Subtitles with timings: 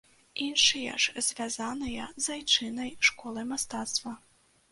[0.43, 4.15] Іншыя ж звязаныя з айчыннай школай мастацтва.